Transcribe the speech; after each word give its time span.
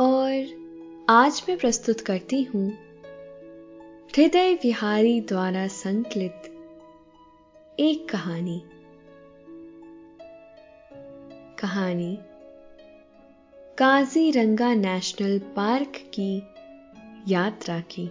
और 0.00 0.32
आज 1.10 1.46
मैं 1.48 1.58
प्रस्तुत 1.58 2.00
करती 2.00 2.42
हूँ 2.42 2.70
हृदय 4.16 4.54
विहारी 4.54 5.20
द्वारा 5.20 5.66
संकलित 5.66 6.42
एक 7.80 8.08
कहानी। 8.08 8.62
कहानी, 11.58 12.18
काजीरंगा 13.78 14.74
नेशनल 14.74 15.38
पार्क 15.38 15.92
की 16.18 16.42
यात्रा 17.28 17.80
की। 17.80 18.06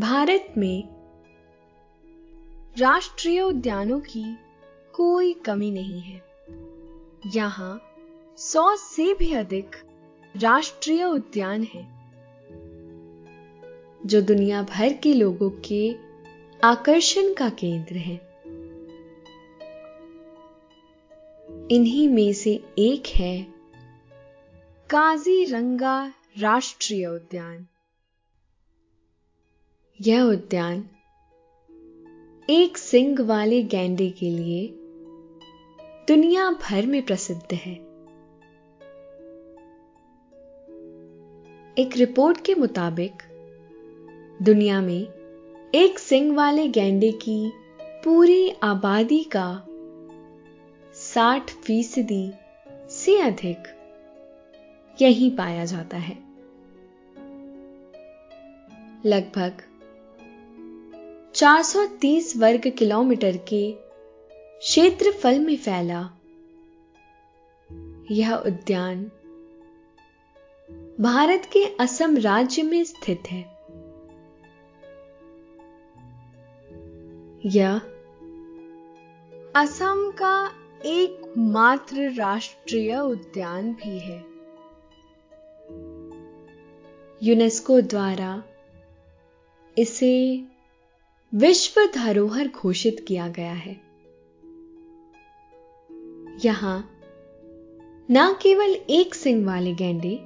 भारत 0.00 0.54
में 0.58 0.88
राष्ट्रीय 2.78 3.40
उद्यानों 3.40 4.00
की 4.00 4.36
कोई 4.92 5.32
कमी 5.32 5.70
नहीं 5.70 6.00
है। 6.00 6.33
यहाँ 7.26 7.80
सौ 8.36 8.76
से 8.76 9.14
भी 9.14 9.32
अधिक 9.34 9.76
राष्ट्रीय 10.36 11.04
उद्यान 11.04 11.62
हैं, 11.62 11.86
जो 14.06 14.20
दुनिया 14.20 14.62
भर 14.62 14.92
के 14.92 15.14
लोगों 15.14 15.50
के 15.50 15.96
आकर्षण 16.64 17.34
का 17.34 17.48
केंद्र 17.48 17.96
हैं। 17.96 18.20
इन्हीं 21.70 22.08
में 22.08 22.32
से 22.32 22.64
एक 22.78 23.06
है 23.06 23.42
काजीरंगा 24.90 26.12
राष्ट्रीय 26.38 27.06
उद्यान। 27.06 27.66
यह 30.00 30.22
उद्यान 30.22 30.88
एक 32.50 32.78
सिंग 32.78 33.20
वाले 33.20 33.62
गैंडे 33.62 34.10
के 34.10 34.30
लिए 34.30 34.83
दुनिया 36.08 36.50
भर 36.50 36.86
में 36.86 37.02
प्रसिद्ध 37.02 37.54
है। 37.54 37.72
एक 41.78 41.90
रिपोर्ट 41.96 42.44
के 42.44 42.54
मुताबिक, 42.54 43.12
दुनिया 44.42 44.80
में 44.80 45.06
एक 45.74 45.98
सिंग 45.98 46.36
वाले 46.36 46.68
गैंडे 46.68 47.12
की 47.12 47.52
पूरी 47.80 48.50
आबादी 48.50 49.26
का 49.36 49.66
60 50.94 51.50
फ़ीसदी 51.50 52.32
से 52.90 53.20
अधिक 53.20 53.58
यहीं 55.02 55.36
पाया 55.36 55.64
जाता 55.64 55.96
है। 55.96 56.18
लगभग 59.06 59.62
430 61.34 62.36
वर्ग 62.36 62.72
किलोमीटर 62.78 63.36
के 63.36 63.83
क्षेत्रफल 64.64 65.38
में 65.38 65.56
फैला। 65.56 66.10
यह 68.10 68.34
उद्यान 68.34 69.04
भारत 71.00 71.42
के 71.52 71.76
असम 71.80 72.16
राज्य 72.16 72.62
में 72.62 72.84
स्थित 72.84 73.22
है। 73.26 73.40
यह 77.46 77.76
असम 79.56 80.10
का 80.10 80.52
एकमात्र 80.84 82.14
राष्ट्रीय 82.14 82.96
उद्यान 82.96 83.72
भी 83.72 83.98
है। 83.98 84.18
यूनेस्को 87.22 87.80
द्वारा 87.80 88.44
इसे 89.78 90.44
विश्व 91.34 91.90
धरोहर 91.94 92.48
घोषित 92.48 93.04
किया 93.08 93.28
गया 93.28 93.52
है। 93.52 93.83
यहाँ 96.44 96.90
ना 98.10 98.32
केवल 98.42 98.74
एक 98.90 99.14
सिंग 99.14 99.46
वाले 99.46 99.74
गेंडे, 99.74 100.18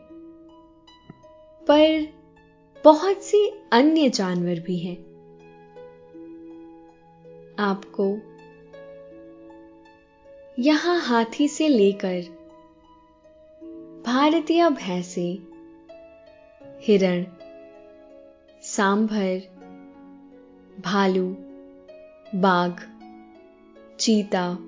पर 1.63 2.07
बहुत 2.85 3.23
सी 3.23 3.53
अन्य 3.73 4.09
जानवर 4.09 4.61
भी 4.61 4.79
हैं। 4.79 4.97
आपको 7.59 8.09
यहाँ 10.59 11.01
हाथी 11.01 11.49
से 11.49 11.69
लेकर 11.69 12.21
भारतीय 14.07 14.69
भैंसे, 14.71 15.39
हिरण, 16.83 17.25
सांभर, 18.63 19.41
भालू, 20.81 21.37
बाघ, 22.35 22.73
चीता 24.01 24.59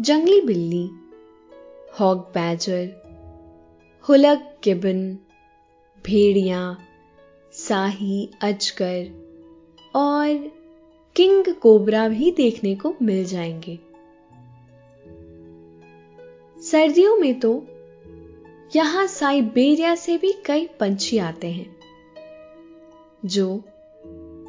जंगली 0.00 0.40
बिल्ली, 0.40 0.90
हॉग 2.00 2.18
बैजर 2.18 2.84
हुलक 4.08 4.58
गिबन 4.64 5.18
भेड़िया, 6.06 6.76
साही, 7.52 8.30
अजगर 8.42 9.10
और 9.94 10.52
किंग 11.16 11.54
कोबरा 11.54 12.08
भी 12.08 12.30
देखने 12.30 12.76
को 12.76 12.94
मिल 13.02 13.24
जाएँगे। 13.24 13.78
सर्दियों 16.62 17.16
में 17.16 17.40
तो 17.40 17.66
यहाँ 18.76 19.06
साइबेरिया 19.06 19.94
से 19.94 20.18
भी 20.18 20.32
कई 20.46 20.66
पंछी 20.80 21.18
आते 21.18 21.46
हैं, 21.46 21.76
जो 23.24 23.62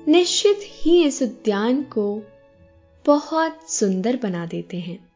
निश्चित 0.07 0.59
ही 0.63 1.03
इस 1.03 1.21
उद्यान 1.21 1.83
को 1.83 2.21
बहुत 3.05 3.69
सुंदर 3.69 4.19
बना 4.23 4.45
देते 4.45 4.77
हैं। 4.77 5.08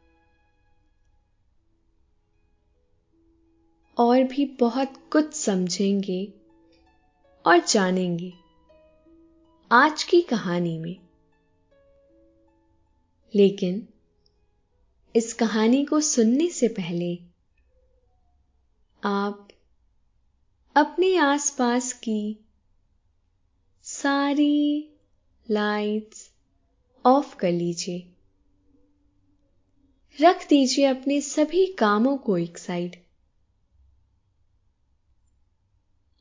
और 3.97 4.23
भी 4.23 4.45
बहुत 4.45 5.09
कुछ 5.11 5.33
समझेंगे 5.33 6.33
और 7.45 7.59
जानेंगे 7.59 8.33
आज 9.71 10.03
की 10.03 10.21
कहानी 10.21 10.77
में। 10.77 10.99
लेकिन 13.35 13.87
इस 15.15 15.33
कहानी 15.33 15.85
को 15.85 16.01
सुनने 16.01 16.49
से 16.49 16.67
पहले 16.67 17.19
आप 19.03 19.47
अपने 20.75 21.15
आसपास 21.15 21.93
की 21.93 22.39
सारी 23.83 24.89
लाइट्स 25.51 26.31
ऑफ़ 27.05 27.35
कर 27.35 27.51
लीजिए। 27.51 28.09
रख 30.21 30.49
दीजिए 30.49 30.85
अपने 30.85 31.21
सभी 31.21 31.73
कामों 31.73 32.17
को 32.17 32.37
एक 32.37 32.57
साइड 32.57 33.02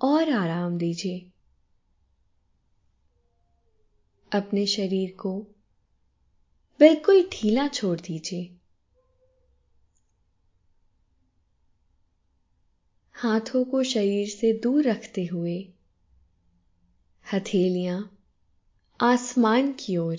और 0.00 0.30
आराम 0.30 0.78
दीजिए। 0.78 1.30
अपने 4.32 4.66
शरीर 4.66 5.16
को 5.18 5.46
बिल्कुल 6.78 7.22
ढीला 7.22 7.68
छोड़ 7.68 8.00
दीजिए। 8.00 8.56
हाथों 13.14 13.64
को 13.64 13.82
शरीर 13.82 14.28
से 14.28 14.52
दूर 14.52 14.84
रखते 14.84 15.24
हुए 15.24 15.68
हथेलियाँ 17.32 18.18
आसमान 19.00 19.72
की 19.72 19.96
ओर 19.96 20.16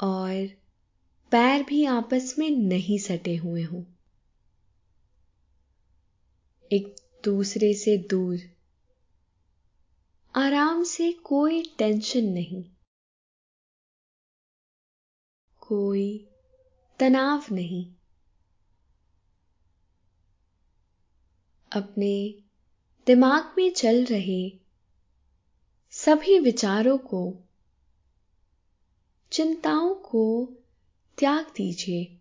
और 0.00 0.48
पैर 1.30 1.62
भी 1.62 1.84
आपस 1.84 2.34
में 2.38 2.50
नहीं 2.50 2.98
सटे 2.98 3.36
हुए 3.36 3.62
हों। 3.62 3.93
एक 6.72 6.96
दूसरे 7.24 7.74
से 7.74 7.98
दूर। 7.98 8.38
आराम 10.36 10.84
से 10.84 11.12
कोई 11.12 11.74
टेंशन 11.78 12.24
नहीं। 12.24 12.64
कोई 15.60 16.28
तनाव 16.98 17.44
नहीं। 17.52 17.94
अपने 21.72 22.34
दिमाग 23.06 23.54
में 23.58 23.72
चल 23.72 24.04
रहे 24.04 24.58
सभी 25.90 26.38
विचारों 26.38 26.98
को, 26.98 27.34
चिंताओं 29.32 29.94
को 29.94 30.52
त्याग 31.18 31.46
दीजिए। 31.56 32.20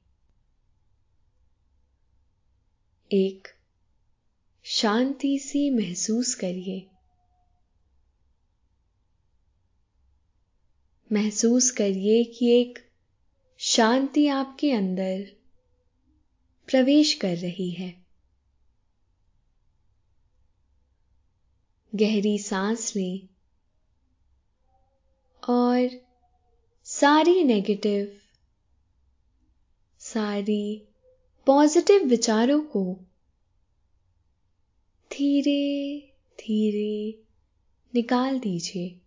एक 3.12 3.48
शांति 4.66 5.40
सी 5.40 5.70
महसूस 5.70 6.36
करिए। 6.36 6.90
महसूस 11.12 11.72
करिए 11.72 12.24
कि 12.24 12.62
एक 12.62 12.80
शांति 13.58 14.28
आपके 14.28 14.72
अंदर 14.72 15.22
प्रवेश 16.68 17.14
कर 17.14 17.38
रही 17.38 17.72
है। 17.72 18.06
गहरी 21.96 22.38
सांस 22.40 22.96
लें 22.96 23.30
और 25.50 25.90
सारी 26.84 27.44
नेगेटिव 27.44 28.22
सारी 30.00 30.88
पॉजिटिव 31.46 32.04
विचारों 32.04 32.62
को 32.62 33.00
धीरे 35.14 36.00
धीरे 36.40 37.24
निकाल 37.96 38.40
दीजिए। 38.40 39.02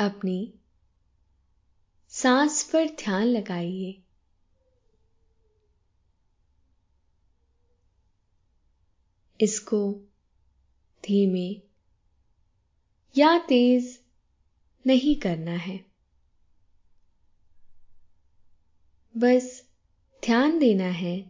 अपनी 0.00 0.54
सांस 2.08 2.70
पर 2.72 2.86
ध्यान 2.86 3.24
लगाइए। 3.24 4.02
इसको 9.40 9.94
धीमे 11.04 11.62
या 13.16 13.38
तेज 13.38 14.02
नहीं 14.86 15.16
करना 15.16 15.56
है। 15.56 15.84
बस 19.16 19.68
ध्यान 20.24 20.58
देना 20.58 20.88
है 20.88 21.29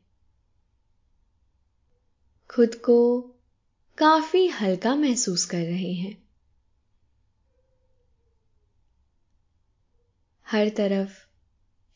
खुद 2.55 2.75
को 2.75 3.21
काफ़ी 3.97 4.47
हल्का 4.47 4.95
महसूस 4.95 5.45
कर 5.45 5.57
रहे 5.57 5.93
हैं। 5.93 6.29
हर 10.47 10.69
तरफ़ 10.69 11.27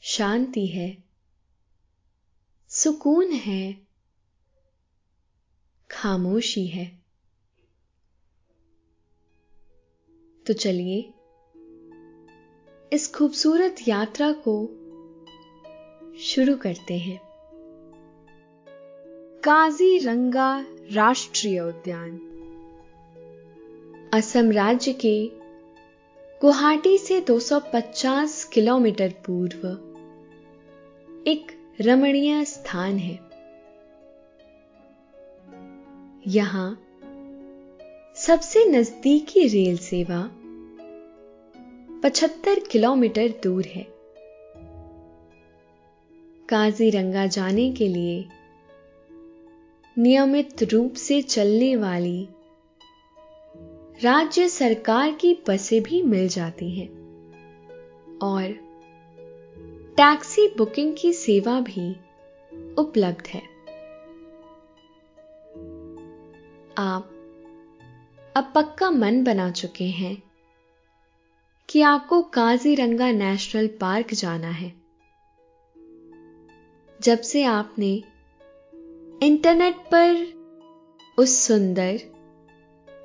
शांति 0.01 0.67
है, 0.67 1.03
सुकून 2.69 3.31
है, 3.31 3.87
खामोशी 5.91 6.67
है। 6.67 7.01
तो 10.47 10.53
चलिए, 10.53 11.13
इस 12.93 13.13
खूबसूरत 13.15 13.75
यात्रा 13.87 14.31
को 14.47 14.67
शुरू 16.19 16.57
करते 16.57 16.97
हैं। 16.97 17.24
काजीरंगा 19.47 20.65
राष्ट्रीय 20.91 21.59
उद्यान। 21.59 22.19
असम 24.13 24.51
राज्य 24.51 24.93
के 24.93 25.27
गुवाहाटी 26.41 26.97
से 26.97 27.21
250 27.21 28.43
किलोमीटर 28.43 29.09
पूर्व 29.09 29.67
एक 31.27 31.51
रमणीय 31.81 32.45
स्थान 32.45 32.97
है। 32.97 33.19
यहाँ 36.27 36.79
सबसे 38.15 38.65
नजदीकी 38.65 39.47
रेल 39.47 39.77
सेवा 39.77 40.31
75 42.01 42.67
किलोमीटर 42.67 43.27
दूर 43.43 43.65
है। 43.65 43.87
काजीरंगा 46.49 47.27
जाने 47.27 47.71
के 47.71 47.87
लिए 47.87 48.25
नियमित 49.97 50.63
रूप 50.63 50.93
से 50.93 51.21
चलने 51.21 51.75
वाली 51.75 52.27
राज्य 54.01 54.49
सरकार 54.49 55.11
की 55.11 55.37
बसें 55.47 55.83
भी 55.83 56.01
मिल 56.01 56.27
जाती 56.27 56.79
हैं। 56.79 56.89
और 58.17 58.51
टैक्सी 59.97 60.47
बुकिंग 60.57 60.95
की 61.01 61.13
सेवा 61.13 61.59
भी 61.59 61.93
उपलब्ध 62.77 63.27
है। 63.27 63.41
आप 66.77 67.11
अब 68.35 68.51
पक्का 68.55 68.89
मन 68.89 69.23
बना 69.23 69.51
चुके 69.51 69.83
हैं 69.83 70.23
कि 71.69 71.81
आपको 71.81 72.21
काजीरंगा 72.21 73.11
नेशनल 73.11 73.67
पार्क 73.67 74.13
जाना 74.13 74.49
है। 74.49 74.73
जब 77.01 77.21
से 77.21 77.43
आपने 77.43 78.03
इंटरनेट 79.23 79.75
पर 79.75 80.33
उस 81.17 81.47
सुंदर 81.47 81.99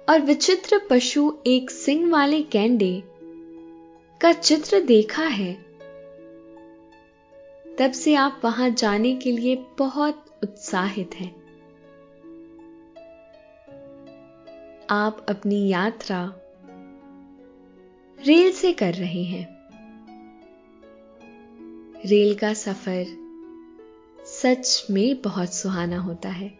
और 0.08 0.20
विचित्र 0.20 0.80
पशु 0.90 1.38
एक 1.46 1.70
सिंह 1.70 2.12
वाले 2.12 2.42
कैंडे 2.42 3.02
का 4.20 4.32
चित्र 4.32 4.80
देखा 4.80 5.22
है। 5.22 5.54
तब 7.78 7.92
से 7.94 8.14
आप 8.14 8.40
वहाँ 8.44 8.70
जाने 8.70 9.16
के 9.16 9.32
लिए 9.32 9.64
बहुत 9.78 10.24
उत्साहित 10.42 11.10
हैं। 11.14 11.40
आप 14.90 15.26
अपनी 15.28 15.68
यात्रा 15.68 16.32
रेल 18.26 18.52
से 18.52 18.72
कर 18.72 18.94
रहे 18.94 19.22
हैं। 19.22 19.60
रेल 22.06 22.34
का 22.34 22.52
सफ़र 22.52 23.19
सच 24.42 24.86
में 24.90 25.22
बहुत 25.22 25.54
सुहाना 25.54 25.98
होता 25.98 26.28
है। 26.28 26.58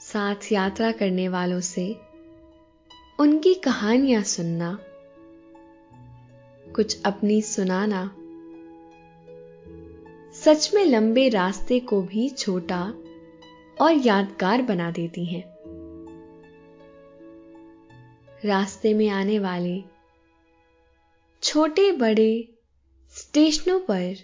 साथ 0.00 0.52
यात्रा 0.52 0.92
करने 0.92 1.28
वालों 1.28 1.60
से 1.60 2.00
उनकी 3.20 3.54
कहानियाँ 3.54 4.22
सुनना, 4.22 4.78
कुछ 6.74 7.02
अपनी 7.02 7.42
सुनाना, 7.42 8.04
सच 10.34 10.70
में 10.74 10.84
लंबे 10.84 11.28
रास्ते 11.28 11.80
को 11.80 12.02
भी 12.02 12.28
छोटा 12.28 12.94
और 13.80 13.92
यादगार 13.92 14.62
बना 14.62 14.90
देती 14.90 15.24
हैं। 15.24 15.44
रास्ते 18.44 18.94
में 18.94 19.08
आने 19.08 19.38
वाले 19.38 19.82
छोटे 21.42 21.92
बड़े 21.92 22.53
स्टेशनों 23.34 23.80
पर 23.80 24.16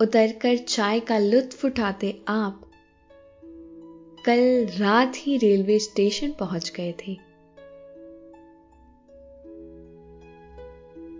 उतरकर 0.00 0.56
चाय 0.56 1.00
का 1.00 1.18
लुत्फ 1.18 1.64
उठाते 1.64 2.22
आप 2.28 2.70
कल 4.26 4.66
रात 4.78 5.12
ही 5.16 5.36
रेलवे 5.36 5.78
स्टेशन 5.78 6.32
पहुँच 6.32 6.72
गए 6.76 6.92
थे। 6.92 7.12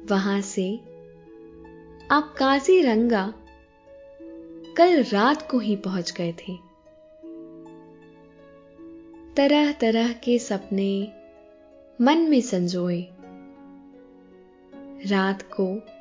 वहाँ 0.05 0.41
से 0.41 0.77
आप 2.11 2.35
काजीरंगा 2.39 3.35
कल 4.77 5.03
रात 5.03 5.51
को 5.51 5.59
ही 5.59 5.77
पहुँच 5.77 6.13
गए 6.13 6.33
थे। 6.33 6.57
तरह 9.37 9.73
तरह 9.73 10.13
के 10.13 10.39
सपने 10.39 11.13
मन 12.01 12.19
में 12.19 12.41
संजोए। 12.41 13.07
रात 15.07 15.43
को 15.43 15.94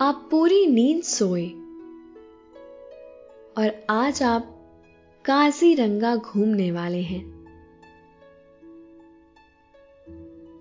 आप 0.00 0.28
पूरी 0.30 0.66
नींद 0.66 1.02
सोए। 1.02 1.48
और 3.58 3.86
आज 3.90 4.22
आप 4.22 4.42
काजीरंगा 5.24 6.16
घूमने 6.16 6.72
वाले 6.72 7.00
हैं। 7.02 7.44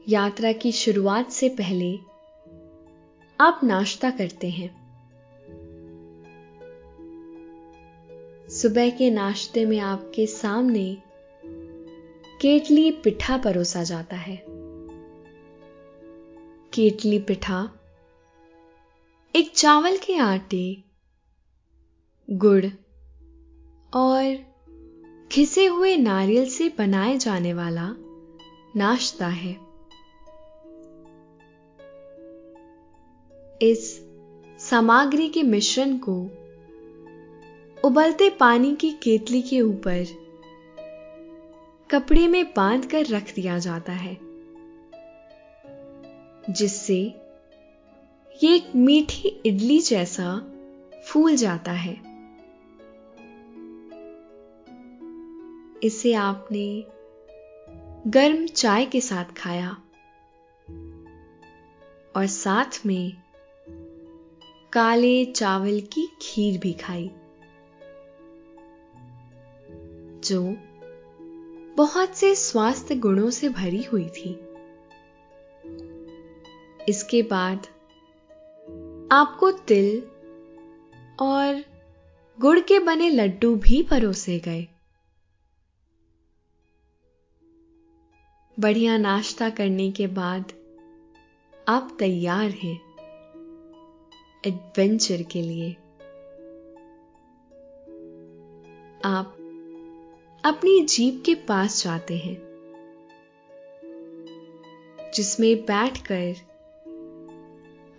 यात्रा 0.09 0.51
की 0.51 0.71
शुरुआत 0.71 1.31
से 1.31 1.49
पहले 1.49 1.97
आप 3.39 3.61
नाश्ता 3.63 4.09
करते 4.09 4.49
हैं। 4.49 4.69
सुबह 8.49 8.89
के 8.89 9.09
नाश्ते 9.09 9.65
में 9.65 9.79
आपके 9.79 10.27
सामने 10.27 10.97
केटली 12.41 12.91
पिठा 12.91 13.37
परोसा 13.37 13.83
जाता 13.83 14.15
है। 14.15 14.43
केटली 16.73 17.19
पिठा 17.19 17.69
एक 19.35 19.51
चावल 19.55 19.97
के 19.97 20.17
आटे, 20.17 20.83
गुड़ 22.29 22.65
और 23.93 24.37
घिसे 25.31 25.65
हुए 25.65 25.97
नारियल 25.97 26.49
से 26.49 26.73
बनाए 26.77 27.17
जाने 27.17 27.53
वाला 27.53 27.89
नाश्ता 28.75 29.27
है। 29.27 29.51
इस 33.61 34.07
सामग्री 34.59 35.29
के 35.29 35.43
मिश्रण 35.43 35.97
को 35.97 36.21
उबलते 37.83 38.29
पानी 38.29 38.75
की 38.75 38.91
केतली 38.91 39.41
के 39.41 39.61
ऊपर 39.61 40.05
कपड़े 41.91 42.27
में 42.27 42.45
बाँध 42.45 42.85
कर 42.85 43.05
रख 43.05 43.35
दिया 43.35 43.59
जाता 43.59 43.93
है, 43.93 44.17
जिससे 46.49 47.24
ये 48.43 48.55
एक 48.55 48.75
मीठी 48.75 49.29
इडली 49.45 49.79
जैसा 49.79 50.25
फूल 51.07 51.35
जाता 51.35 51.71
है। 51.71 51.93
इसे 55.83 56.13
आपने 56.13 56.67
गर्म 58.07 58.45
चाय 58.47 58.85
के 58.85 59.01
साथ 59.01 59.33
खाया 59.37 59.69
और 62.15 62.25
साथ 62.27 62.85
में 62.85 63.13
काले 64.73 65.25
चावल 65.25 65.79
की 65.93 66.07
खीर 66.21 66.59
भी 66.59 66.73
खाई, 66.73 67.09
जो 70.23 70.41
बहुत 71.77 72.17
से 72.17 72.33
स्वास्थ्य 72.35 72.95
गुणों 72.95 73.29
से 73.29 73.49
भरी 73.51 73.83
हुई 73.83 74.07
थी। 74.09 74.33
इसके 76.89 77.21
बाद 77.21 77.67
आपको 79.11 79.51
तिल 79.51 79.99
और 81.19 81.63
गुड़ 82.39 82.59
के 82.59 82.79
बने 82.79 83.09
लड्डू 83.09 83.55
भी 83.55 83.81
परोसे 83.83 84.37
गए। 84.39 84.67
बढ़िया 88.59 88.97
नाश्ता 88.97 89.49
करने 89.49 89.91
के 89.91 90.07
बाद 90.07 90.53
आप 91.67 91.95
तैयार 91.99 92.49
हैं 92.49 92.79
एडवेंचर 94.47 95.21
के 95.23 95.41
लिए। 95.41 95.71
आप 99.05 99.37
अपनी 100.43 100.79
जीप 100.85 101.21
के 101.25 101.35
पास 101.35 101.83
जाते 101.83 102.17
हैं, 102.17 102.35
जिसमें 105.15 105.55
बैठकर 105.61 106.54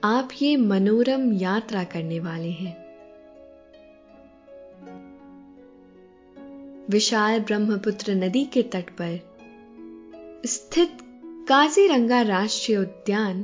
आप 0.06 0.28
ये 0.42 0.56
मनोरम 0.56 1.32
यात्रा 1.32 1.84
करने 1.84 2.20
वाले 2.20 2.50
हैं। 2.50 2.86
विशाल 6.90 7.40
ब्रह्मपुत्र 7.40 8.14
नदी 8.14 8.44
के 8.44 8.62
तट 8.62 8.90
पर 8.90 9.18
स्थित 10.46 10.98
काजीरंगा 11.48 12.20
राष्ट्रीय 12.22 12.78
उद्यान 12.78 13.42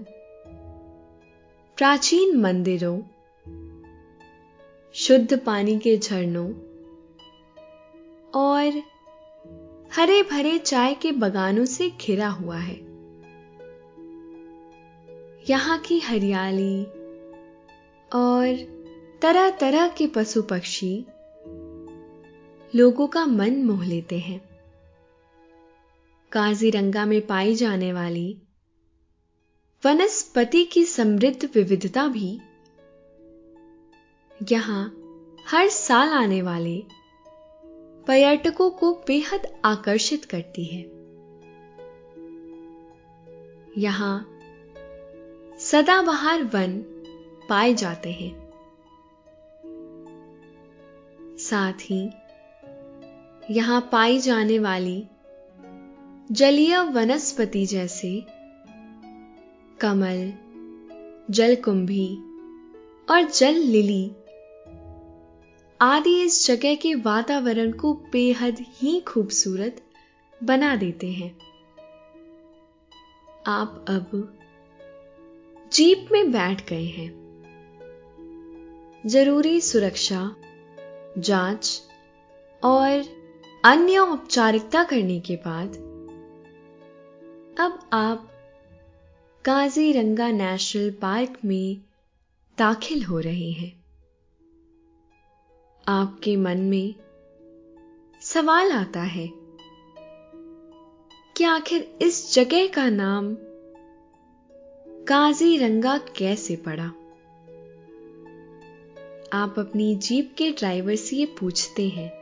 प्राचीन 1.77 2.37
मंदिरों, 2.39 3.01
शुद्ध 4.93 5.39
पानी 5.39 5.79
के 5.79 5.99
झरनों 5.99 6.49
और 8.35 8.83
हरे 9.97 10.23
भरे 10.23 10.59
चाय 10.59 10.95
के 10.95 11.13
बगानों 11.13 11.65
से 11.65 11.91
घिरा 11.91 12.29
हुआ 12.29 12.57
है। 12.57 12.92
यहाँ 15.51 15.79
की 15.79 15.99
हरियाली 15.99 16.85
और 18.13 18.57
तरह 19.23 19.51
तरह 19.51 19.89
के 19.89 20.07
पशु 20.07 20.43
पक्षी 20.43 21.07
लोगों 22.77 23.07
का 23.07 23.27
मन 23.27 23.65
मोह 23.65 23.85
लेते 23.85 24.19
हैं। 24.19 24.41
काजीरंगा 26.33 27.05
में 27.05 27.27
पाई 27.27 27.55
जाने 27.55 27.93
वाली 27.93 28.43
वनस्पति 29.85 30.65
की 30.65 30.85
समृद्ध 30.85 31.51
विविधता 31.55 32.07
भी 32.07 32.41
यहाँ 34.53 34.97
हर 35.49 35.69
साल 35.69 36.09
आने 36.09 36.43
वाले 36.43 36.83
पर्यटकों 38.07 38.71
को 38.71 38.93
बेहद 38.93 39.61
आकर्षित 39.65 40.25
करती 40.25 40.65
है। 40.65 40.83
यहाँ 43.79 44.32
सदाबहार 45.63 46.43
वन 46.43 46.79
पाए 47.49 47.75
जाते 47.75 48.13
हैं। 48.13 48.31
साथ 51.39 51.73
ही, 51.73 52.11
यहाँ 53.51 53.89
पाई 53.93 54.19
जाने 54.19 54.59
वाली 54.59 55.07
जलीय 56.33 56.79
वनस्पति 56.79 57.67
जैसे 57.67 58.25
कमल, 59.81 60.33
जलकुंभी 61.31 62.17
और 63.11 63.31
जल 63.31 63.55
लिली 63.55 64.13
आदि 65.81 66.23
इस 66.23 66.47
जगह 66.47 66.75
के 66.75 66.95
वातावरण 66.95 67.73
को 67.73 67.95
बेहद 68.13 68.57
ही 68.61 69.01
खूबसूरत 69.01 69.83
बना 70.43 70.77
देते 70.77 71.13
हैं। 71.13 71.39
आप 73.47 73.85
अब 73.89 74.39
जीप 75.73 76.09
में 76.13 76.33
बैठ 76.33 76.69
गए 76.69 76.85
हैं। 76.85 77.23
ज़रूरी 79.07 79.61
सुरक्षा, 79.61 80.37
जाँच 81.19 81.83
और 82.65 83.05
अन्य 83.65 83.99
औपचारिकता 83.99 84.85
करने 84.85 85.21
के 85.21 85.37
बाद 85.37 85.69
अब 87.61 87.91
आप 87.93 88.29
काजीरंगा 89.45 90.29
नेशनल 90.31 90.91
पार्क 90.91 91.39
में 91.45 91.83
दाखिल 92.59 93.03
हो 93.03 93.19
रहे 93.19 93.51
हैं। 93.51 93.85
आपके 95.89 96.37
मन 96.37 96.59
में 96.59 96.95
सवाल 98.21 98.73
आता 98.73 99.03
है, 99.03 99.31
कि 101.37 101.45
आखिर 101.45 101.99
इस 102.03 102.35
जगह 102.35 102.67
का 102.67 102.91
नाम 102.91 103.52
काजीरंगा 105.09 105.99
कैसे 105.99 106.57
पड़ा? 106.57 106.85
आप 109.33 109.55
अपनी 109.59 109.95
जीप 109.95 110.35
के 110.39 110.51
ड्राइवर 110.51 110.95
से 110.95 111.17
ये 111.17 111.27
पूछते 111.27 111.89
हैं। 111.89 112.13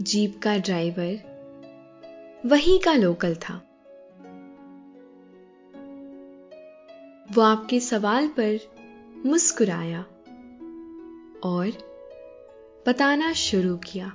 जीप 0.00 0.40
का 0.42 0.56
ड्राइवर 0.56 1.32
वही 2.46 2.78
का 2.78 2.92
लोकल 2.92 3.34
था। 3.34 3.54
वो 7.32 7.42
आपके 7.42 7.80
सवाल 7.80 8.28
पर 8.28 8.58
मुस्कुराया 9.26 10.00
और 11.44 11.70
बताना 12.86 13.32
शुरू 13.32 13.76
किया। 13.76 14.12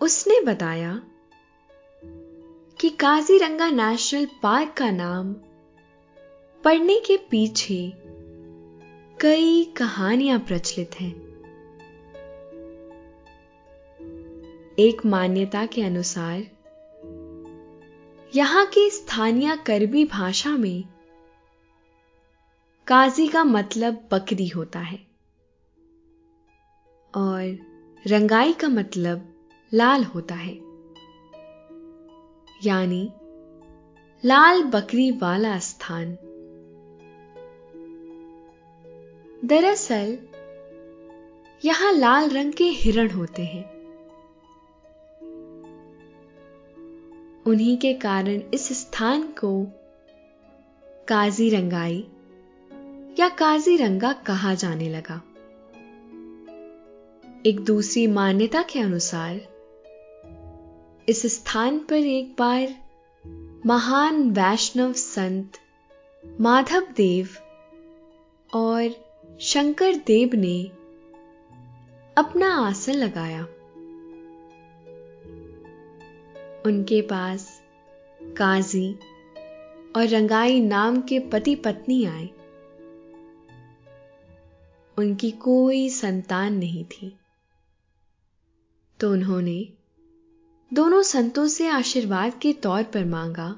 उसने 0.00 0.40
बताया 0.40 1.02
कि 2.80 2.90
काजीरंगा 2.90 3.70
नेशनल 3.70 4.26
पार्क 4.42 4.72
का 4.72 4.90
नाम 4.90 5.32
पढ़ने 6.64 7.00
के 7.00 7.16
पीछे 7.16 7.92
कई 9.20 9.64
कहानियाँ 9.64 10.38
प्रचलित 10.38 10.90
हैं। 11.00 11.14
एक 14.78 15.06
मान्यता 15.06 15.66
के 15.66 15.82
अनुसार, 15.82 16.44
यहाँ 18.34 18.66
की 18.66 18.90
स्थानीय 18.90 19.56
करबी 19.56 20.04
भाषा 20.04 20.50
में 20.50 20.84
काजी 22.86 23.28
का 23.28 23.44
मतलब 23.44 24.08
बकरी 24.12 24.48
होता 24.48 24.78
है 24.78 25.06
और 27.14 27.58
रंगाई 28.06 28.52
का 28.52 28.68
मतलब 28.68 29.34
लाल 29.74 30.04
होता 30.04 30.34
है। 30.34 30.67
यानी 32.66 33.12
लाल 34.24 34.62
बकरी 34.62 35.10
वाला 35.10 35.58
स्थान। 35.58 36.18
दरअसल, 39.44 40.18
यहाँ 41.64 41.92
लाल 41.92 42.28
रंग 42.28 42.52
के 42.52 42.64
हिरण 42.64 43.10
होते 43.10 43.42
हैं। 43.42 43.78
उन्हीं 47.46 47.78
के 47.78 47.94
कारण 47.94 48.42
इस 48.54 48.80
स्थान 48.80 49.22
को 49.22 49.66
काजीरंगाई 51.08 52.06
या 53.20 53.28
काजीरंगा 53.28 54.12
कहा 54.12 54.54
जाने 54.54 54.88
लगा। 54.88 55.22
एक 57.46 57.60
दूसरी 57.60 58.06
मान्यता 58.06 58.62
के 58.62 58.80
अनुसार 58.80 59.57
इस 61.08 61.26
स्थान 61.26 61.78
पर 61.78 61.96
एक 61.96 62.36
बार 62.38 62.74
महान 63.66 64.30
वैष्णव 64.30 64.92
संत 64.92 65.52
माधव 66.40 66.80
देव 66.96 67.28
और 68.54 68.90
शंकर 69.40 69.94
देव 69.94 70.30
ने 70.34 70.64
अपना 72.18 72.68
आसन 72.68 72.92
लगाया। 72.92 73.42
उनके 76.66 77.02
पास 77.02 77.62
काजी 78.22 78.98
और 79.96 80.06
रंगाई 80.06 80.60
नाम 80.60 81.00
के 81.00 81.18
पति 81.18 81.54
पत्नी 81.54 82.04
आए। 82.04 82.30
उनकी 84.98 85.30
कोई 85.30 85.88
संतान 85.88 86.54
नहीं 86.54 86.84
थी। 86.84 87.18
तो 89.00 89.12
उन्होंने 89.12 89.68
दोनों 90.72 91.02
संतों 91.02 91.46
से 91.46 91.68
आशीर्वाद 91.68 92.32
के 92.42 92.52
तौर 92.52 92.82
पर 92.82 93.04
मांगा 93.04 93.56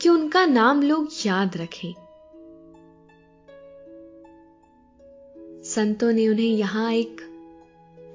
कि 0.00 0.08
उनका 0.08 0.44
नाम 0.46 0.82
लोग 0.82 1.08
याद 1.26 1.56
रखें। 1.56 1.92
संतों 5.64 6.12
ने 6.12 6.28
उन्हें 6.28 6.46
यहाँ 6.46 6.92
एक 6.92 7.20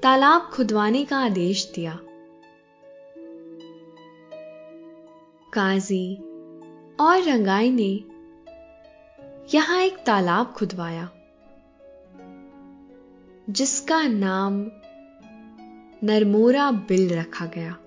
तालाब 0.03 0.49
खुदवाने 0.53 1.03
का 1.05 1.17
आदेश 1.17 1.71
दिया। 1.75 1.99
काजी 5.53 6.15
और 6.99 7.21
रंगाई 7.21 7.69
ने 7.71 7.91
यहाँ 9.53 9.81
एक 9.81 9.97
तालाब 9.97 10.53
खुदवाया, 10.53 11.09
जिसका 13.49 14.01
नाम 14.01 14.63
नरमोरा 16.03 16.71
बिल 16.71 17.13
रखा 17.13 17.45
गया। 17.45 17.77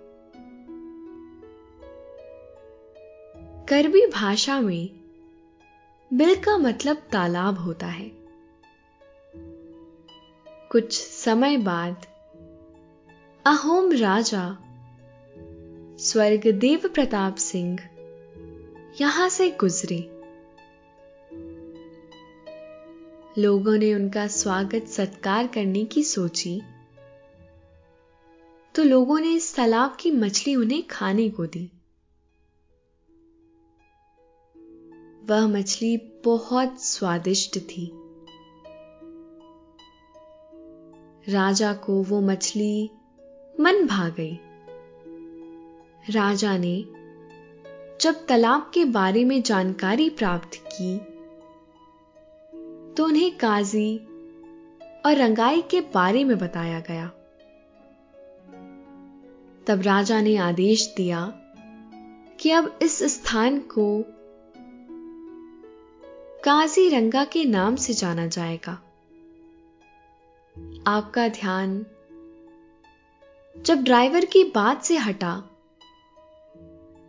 करबी 3.69 4.07
भाषा 4.07 4.61
में 4.61 4.91
बिल 6.13 6.35
का 6.35 6.59
मतलब 6.59 6.97
तालाब 6.97 7.59
होता 7.59 7.87
है। 7.87 8.13
कुछ 10.71 11.01
समय 11.01 11.57
बाद 11.57 12.07
अहोम 13.47 13.93
राजा 13.93 14.59
स्वर्ग 15.99 16.51
देव 16.53 16.89
प्रताप 16.89 17.37
सिंह 17.37 17.79
यहाँ 19.01 19.29
से 19.29 19.51
गुजरे। 19.51 20.19
लोगों 23.41 23.79
ने 23.79 23.95
उनका 23.95 24.27
स्वागत 24.27 24.85
सत्कार 24.87 25.47
करने 25.47 25.85
की 25.85 26.03
सोची। 26.05 26.63
तो 28.79 28.85
लोगों 28.85 29.21
ने 29.21 29.33
इस 29.33 29.57
तालाब 29.57 29.97
की 30.01 30.11
मछली 30.11 30.57
उन्हें 30.57 30.87
खाने 30.87 31.31
को 31.31 31.47
दी। 31.47 31.73
वह 35.25 35.47
मछली 35.47 35.97
बहुत 36.25 36.83
स्वादिष्ट 36.83 37.59
थी। 37.59 37.91
राजा 41.29 41.73
को 41.73 42.03
वो 42.03 42.21
मछली 42.21 42.91
मन 43.61 43.87
भा 43.87 44.09
गई। 44.09 44.39
राजा 46.11 46.57
ने 46.59 46.85
जब 48.01 48.27
तालाब 48.27 48.71
के 48.75 48.85
बारे 48.85 49.25
में 49.25 49.43
जानकारी 49.43 50.11
प्राप्त 50.11 50.51
की 50.55 50.99
तो 52.95 53.05
उन्हें 53.05 53.37
काजी 53.37 53.99
और 55.07 55.15
रंगाई 55.15 55.63
के 55.63 55.81
बारे 55.81 56.25
में 56.25 56.39
बताया 56.39 56.81
गया। 56.81 57.13
तब 59.69 59.83
राजा 59.83 60.21
ने 60.21 60.37
आदेश 60.37 60.95
दिया 60.97 61.33
कि 62.41 62.51
अब 62.51 62.79
इस 62.83 63.03
स्थान 63.03 63.59
को 63.59 64.05
काजी 66.45 66.89
रंगा 66.89 67.25
के 67.25 67.45
नाम 67.45 67.77
से 67.77 67.93
जाना 67.93 68.27
जाएगा। 68.27 68.73
आपका 70.87 71.29
ध्यान 71.29 71.87
जब 73.57 73.83
ड्राइवर 73.83 74.25
की 74.25 74.45
बात 74.45 74.83
से 74.83 74.97
हटा 74.97 75.35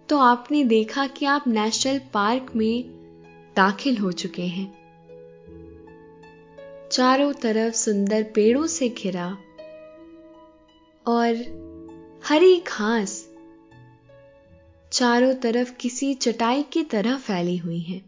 तो 0.10 0.17
आपने 0.17 0.63
देखा 0.63 1.08
कि 1.08 1.26
आप 1.26 1.48
नेशनल 1.48 2.00
पार्क 2.13 2.52
में 2.56 2.84
दाखिल 3.56 3.98
हो 3.98 4.12
चुके 4.12 4.45
हैं। 4.48 4.67
चारों 6.91 7.34
तरफ़ 7.34 7.74
सुंदर 7.74 8.24
पेड़ों 8.24 8.67
से 8.67 8.89
घिरा 8.89 9.38
और 11.08 11.68
हरी 12.25 12.60
घास 12.60 13.29
चारों 14.91 15.36
तरफ़ 15.36 15.73
किसी 15.73 16.13
चटाई 16.13 16.63
की 16.63 16.84
तरह 16.84 17.17
फैली 17.17 17.58
हुई 17.58 17.79
है। 17.79 18.01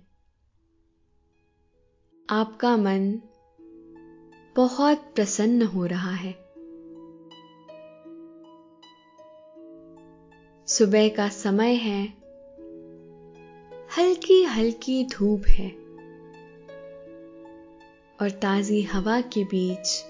आपका 2.30 2.78
मन 2.78 3.22
बहुत 4.56 4.98
प्रसन्न 4.98 5.62
हो 5.62 5.86
रहा 5.86 6.12
है। 6.12 6.34
सुबह 10.68 11.10
का 11.10 11.30
समय 11.30 11.74
है। 11.74 12.06
हल्की 13.98 14.44
हल्की 14.44 15.04
धूप 15.06 15.44
है। 15.48 15.70
और 18.22 18.30
ताजी 18.30 18.82
हवा 18.82 19.22
के 19.22 19.44
बीच 19.44 20.04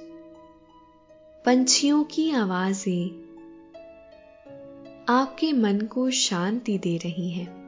पंछियों 1.45 2.03
की 2.03 2.31
आवाज़ें 2.31 3.30
आपके 5.09 5.53
मन 5.53 5.81
को 5.81 6.09
शांति 6.09 6.77
दे 6.77 6.97
रही 6.97 7.29
हैं। 7.29 7.61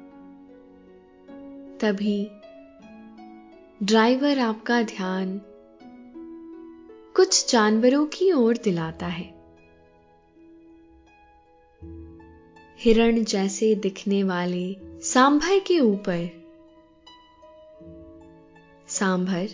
तभी 1.81 2.27
ड्राइवर 3.83 4.39
आपका 4.39 4.83
ध्यान 4.83 5.41
कुछ 7.15 7.51
जानवरों 7.51 8.05
की 8.05 8.31
ओर 8.31 8.57
दिलाता 8.57 9.07
है। 9.07 9.43
हिरण 12.79 13.23
जैसे 13.23 13.75
दिखने 13.75 14.23
वाले 14.23 14.75
सांभर 15.01 15.59
के 15.59 15.79
ऊपर। 15.79 16.45
सांभर 18.87 19.47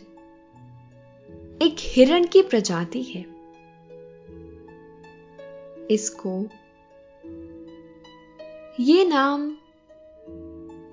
एक 1.61 1.75
हिरण 1.79 2.27
की 2.27 2.41
प्रजाति 2.41 3.03
है। 3.03 3.25
इसको 5.91 6.47
ये 8.79 9.05
नाम 9.05 9.57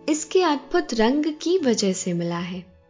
इसके 0.08 0.42
अद्भुत 0.42 0.94
रंग 0.94 1.24
की 1.42 1.58
वजह 1.58 1.92
से 1.92 2.12
मिला 2.12 2.38
है। 2.38 2.80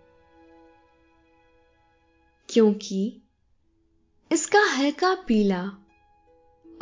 क्योंकि 2.49 3.23
इसका 4.33 4.61
हल्का 4.61 5.15
पीला 5.15 5.71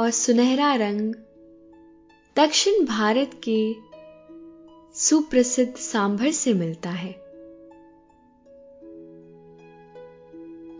और 0.00 0.10
सुनहरा 0.10 0.74
रंग 0.74 1.14
दक्षिण 2.36 2.84
भारत 2.84 3.40
के 3.48 3.74
सुप्रसिद्ध 4.94 5.76
सांभर 5.76 6.30
से 6.30 6.54
मिलता 6.54 6.90
है। 6.90 7.12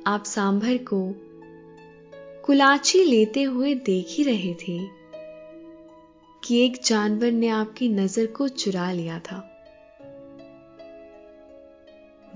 आप 0.07 0.23
सांभर 0.27 0.77
को 0.77 1.14
कुलाची 2.42 3.05
लेते 3.05 3.42
हुए 3.42 3.75
देख 3.75 4.07
ही 4.09 4.25
रहे 4.25 4.55
थे। 4.55 5.04
कि 6.44 6.64
एक 6.64 6.80
जानवर 6.85 7.30
ने 7.30 7.48
आपकी 7.48 7.88
नज़र 7.88 8.26
को 8.26 8.48
चुरा 8.48 8.90
लिया 8.92 9.18
था। 9.18 9.37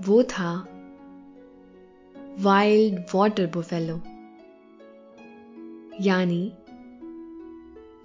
वो 0.01 0.23
था 0.23 0.51
वाइल्ड 2.39 2.99
वाटर 3.15 3.47
बुफेलो 3.47 3.95
यानी 6.01 6.51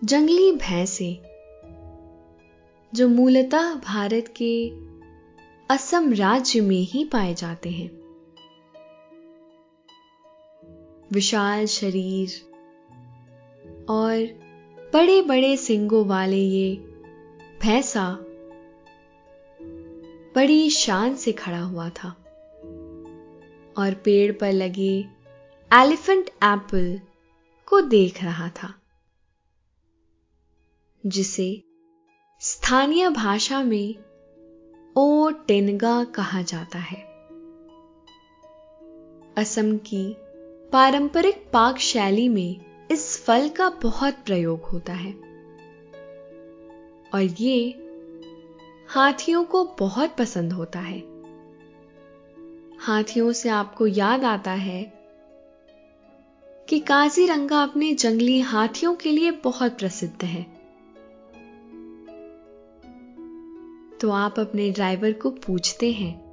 जंगली 0.04 0.52
भैंसे, 0.52 1.12
जो 2.92 3.08
मूलतः 3.08 3.74
भारत 3.74 4.34
के 4.36 4.68
असम 5.70 6.12
राज्य 6.12 6.60
में 6.60 6.76
ही 6.76 7.04
पाए 7.04 7.34
जाते 7.34 7.70
हैं। 7.70 7.90
विशाल 11.12 11.66
शरीर 11.66 12.40
और 13.88 14.43
बड़े 14.94 15.22
बड़े 15.22 15.56
सिंगों 15.56 16.06
वाले 16.06 16.36
ये 16.36 16.76
भैंसा 17.62 18.18
बड़ी 20.34 20.70
शान 20.70 21.16
से 21.16 21.32
खड़ा 21.32 21.60
हुआ 21.60 21.88
था 21.88 22.08
और 23.78 23.94
पेड़ 24.04 24.32
पर 24.32 24.52
लगे 24.52 25.04
एलिफेंट 25.72 26.28
एप्पल 26.28 27.00
को 27.66 27.80
देख 27.80 28.24
रहा 28.24 28.48
था, 28.48 28.74
जिसे 31.06 31.62
स्थानीय 32.40 33.10
भाषा 33.10 33.62
में 33.62 33.94
ओ 34.96 35.30
टेनगा 35.30 36.04
कहा 36.04 36.42
जाता 36.42 36.78
है। 36.78 37.02
असम 39.38 39.76
की 39.76 40.16
पारंपरिक 40.72 41.50
पाक 41.52 41.78
शैली 41.78 42.28
में 42.28 42.73
इस 42.90 43.24
फल 43.24 43.48
का 43.48 43.68
बहुत 43.68 44.14
प्रयोग 44.14 44.62
होता 44.62 44.92
है। 44.92 45.12
और 47.14 47.22
ये 47.22 47.70
हाथियों 48.88 49.44
को 49.44 49.64
बहुत 49.64 50.16
पसंद 50.16 50.52
होता 50.52 50.80
है। 50.80 50.98
हाथियों 52.78 53.32
से 53.32 53.48
आपको 53.48 53.86
याद 53.86 54.24
आता 54.24 54.50
है 54.50 54.92
कि 56.68 56.80
काजीरंगा 56.80 57.62
अपने 57.62 57.94
जंगली 57.94 58.40
हाथियों 58.40 58.94
के 58.94 59.12
लिए 59.12 59.30
बहुत 59.30 59.78
प्रसिद्ध 59.78 60.24
है। 60.24 60.42
तो 64.00 64.10
आप 64.10 64.40
अपने 64.40 64.70
ड्राइवर 64.70 65.12
को 65.12 65.30
पूछते 65.30 65.92
हैं 65.92 66.24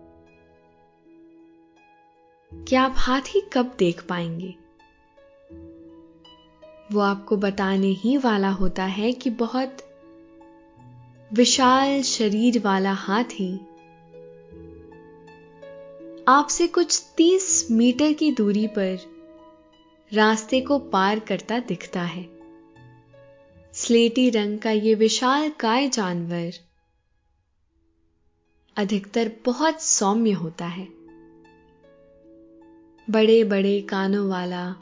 कि 2.53 2.75
आप 2.75 2.93
हाथी 2.97 3.41
कब 3.53 3.75
देख 3.79 4.07
पाएँगे? 4.07 4.60
वो 6.91 6.99
आपको 6.99 7.37
बताने 7.37 7.87
ही 7.87 8.17
वाला 8.17 8.49
होता 8.49 8.83
है 8.83 9.11
कि 9.11 9.29
बहुत 9.29 9.77
विशाल 11.33 12.01
शरीर 12.01 12.59
वाला 12.59 12.93
हाथी 12.93 13.55
आपसे 16.27 16.67
कुछ 16.67 17.13
तीस 17.17 17.67
मीटर 17.71 18.13
की 18.13 18.31
दूरी 18.31 18.67
पर 18.67 18.97
रास्ते 20.13 20.61
को 20.61 20.79
पार 20.79 21.19
करता 21.19 21.59
दिखता 21.59 22.01
है। 22.01 22.29
स्लेटी 23.73 24.29
रंग 24.29 24.59
का 24.59 24.71
यह 24.71 24.95
विशाल 24.95 25.49
काय 25.49 25.89
जानवर 25.89 26.51
अधिकतर 28.77 29.31
बहुत 29.45 29.81
सौम्य 29.81 30.31
होता 30.31 30.65
है। 30.65 30.87
बड़े 33.09 33.43
बड़े 33.43 33.81
कानों 33.81 34.29
वाला 34.29 34.75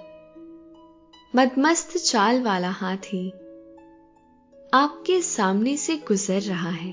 मदमस्त 1.36 1.98
चाल 1.98 2.42
वाला 2.42 2.70
हाथी 2.70 3.30
आपके 4.74 5.22
सामने 5.22 5.78
से 5.78 5.98
गुजर 5.98 6.42
रहा 6.42 6.70
है। 6.70 6.92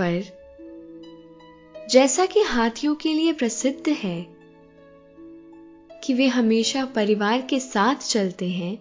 पर 0.00 0.22
जैसा 1.90 2.26
कि 2.26 2.40
हाथियों 2.40 2.94
के 2.94 3.14
लिए 3.14 3.32
प्रसिद्ध 3.32 3.88
है 3.88 4.26
कि 6.04 6.14
वे 6.14 6.26
हमेशा 6.28 6.84
परिवार 6.84 7.42
के 7.42 7.60
साथ 7.60 7.94
चलते 7.94 8.48
हैं, 8.48 8.76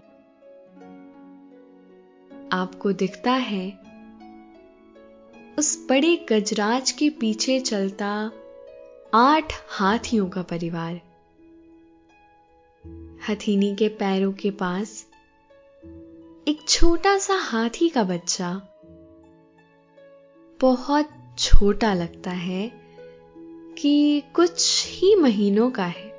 आपको 2.52 2.92
दिखता 2.94 3.32
है 3.32 3.70
उस 5.58 5.88
बड़े 5.90 6.16
गजराज 6.30 6.92
के 6.92 7.10
पीछे 7.10 7.60
चलता 7.60 8.32
आठ 9.14 9.54
हाथियों 9.70 10.30
का 10.30 10.42
परिवार। 10.42 11.13
हथीनी 13.30 13.76
के 13.76 13.88
पैरों 13.88 14.34
के 14.34 14.52
पास 14.52 15.06
एक 16.48 16.66
छोटा 16.68 17.18
सा 17.18 17.34
हाथी 17.34 17.90
का 17.90 18.04
बच्चा 18.04 18.62
बहुत 20.62 21.36
छोटा 21.40 21.94
लगता 21.94 22.32
है 22.32 22.72
कि 23.78 24.24
कुछ 24.36 24.86
ही 24.88 25.16
महीनों 25.16 25.72
का 25.72 25.86
है। 25.86 26.10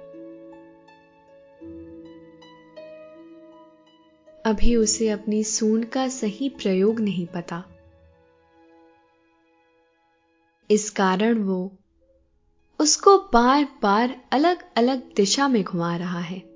अभी 4.47 4.77
उसे 4.77 5.09
अपनी 5.09 5.45
सूंड 5.45 5.87
का 5.87 6.09
सही 6.09 6.49
प्रयोग 6.49 7.01
नहीं 7.01 7.27
पता। 7.27 7.65
इस 10.71 10.91
कारण 10.91 11.39
वो 11.39 11.73
उसको 12.81 13.19
बार 13.19 13.69
बार 13.83 14.23
अलग 14.33 14.75
अलग 14.77 15.15
दिशा 15.15 15.49
में 15.49 15.63
घुमा 15.65 15.97
रहा 15.97 16.21
है। 16.21 16.54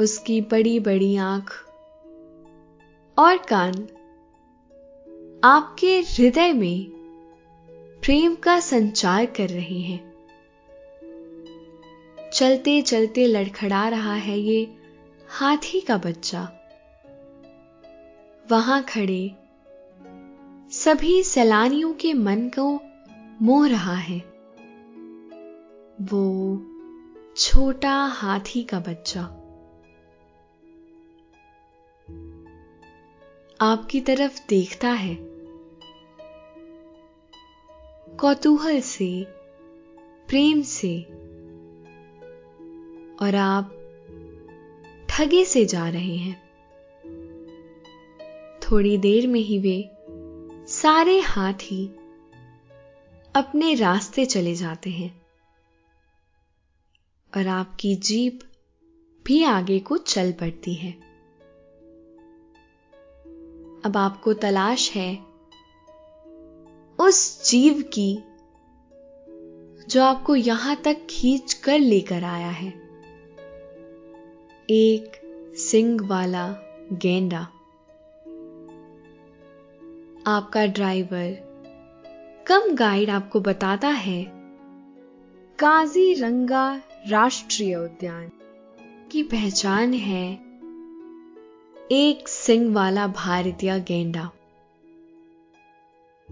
उसकी 0.00 0.40
बड़ी 0.40 0.80
बड़ी 0.80 1.16
आँख 1.16 1.52
और 3.18 3.36
कान 3.36 3.88
आपके 5.44 6.00
हृदय 6.00 6.52
में 6.52 6.90
प्रेम 8.02 8.34
का 8.34 8.60
संचार 8.60 9.26
कर 9.26 9.48
रहे 9.48 9.80
हैं। 9.80 10.16
चलते 12.32 12.82
चलते 12.82 13.26
लड़खड़ा 13.26 13.88
रहा 13.88 14.14
है 14.14 14.38
ये 14.38 14.76
हाथी 15.28 15.80
का 15.80 15.96
बच्चा। 15.96 16.52
वहाँ 18.50 18.82
खड़े 18.82 19.32
सभी 20.70 21.22
सैलानियों 21.22 21.92
के 21.92 22.14
मन 22.14 22.50
को 22.58 22.80
मोह 23.42 23.68
रहा 23.68 23.94
है। 23.94 24.18
वो 26.02 26.62
छोटा 27.36 28.04
हाथी 28.04 28.62
का 28.62 28.80
बच्चा। 28.80 29.45
आपकी 33.60 34.00
तरफ़ 34.00 34.40
देखता 34.48 34.88
है। 34.88 35.16
कौतूहल 38.16 38.80
से, 38.80 39.26
प्रेम 40.28 40.62
से, 40.62 41.02
और 43.22 43.34
आप 43.34 43.70
ठगे 45.08 45.44
से 45.44 45.64
जा 45.64 45.88
रहे 45.88 46.16
हैं। 46.16 46.42
थोड़ी 48.62 48.98
देर 48.98 49.26
में 49.26 49.40
ही 49.40 49.58
वे 49.58 49.90
सारे 50.68 51.20
हाथी 51.20 51.86
अपने 53.34 53.74
रास्ते 53.74 54.26
चले 54.26 54.54
जाते 54.54 54.90
हैं, 54.90 55.22
और 57.36 57.46
आपकी 57.46 57.96
जीप 57.96 58.40
भी 59.26 59.44
आगे 59.44 59.78
को 59.78 59.96
चल 59.96 60.32
पड़ती 60.32 60.74
है। 60.74 61.05
अब 63.86 63.96
आपको 63.96 64.34
तलाश 64.34 64.92
है 64.92 65.18
उस 66.98 67.50
जीव 67.50 67.82
की 67.98 68.18
जो 69.88 70.02
आपको 70.02 70.36
यहाँ 70.36 70.76
तक 70.76 71.06
खींच 71.10 71.52
कर 71.52 71.78
लेकर 71.78 72.24
आया 72.24 72.48
है। 72.48 72.68
एक 74.70 75.12
सिंग 75.58 76.00
वाला 76.00 76.48
गेंडा। 76.92 77.40
आपका 80.26 80.66
ड्राइवर 80.66 81.46
कम 82.46 82.74
गाइड 82.74 83.10
आपको 83.10 83.40
बताता 83.40 83.88
है 83.88 84.24
काजीरंगा 85.58 86.82
राष्ट्रीय 87.08 87.76
उद्यान 87.76 88.30
की 89.12 89.22
पहचान 89.22 89.94
है 89.94 90.45
एक 91.92 92.28
सिंग 92.28 92.74
वाला 92.74 93.06
भारतीय 93.06 93.80
गेंडा। 93.80 94.30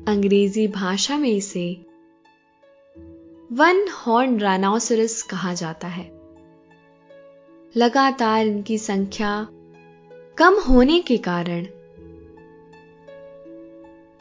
अंग्रेज़ी 0.08 0.68
भाषा 0.68 1.18
में 1.18 1.28
इसे 1.28 1.86
वन 3.52 3.88
हॉर्न 3.88 4.40
रानासरस 4.40 5.22
कहा 5.22 5.54
जाता 5.54 5.88
है। 5.88 6.04
लगातार 7.76 8.46
इनकी 8.46 8.78
संख्या 8.78 9.48
कम 10.38 10.60
होने 10.68 11.00
के 11.00 11.16
कारण 11.16 11.66